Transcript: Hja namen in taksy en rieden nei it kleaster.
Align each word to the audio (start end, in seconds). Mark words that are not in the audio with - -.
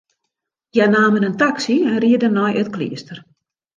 Hja 0.73 0.85
namen 0.93 1.27
in 1.29 1.37
taksy 1.41 1.75
en 1.89 1.99
rieden 2.03 2.35
nei 2.39 2.51
it 2.61 2.73
kleaster. 2.75 3.19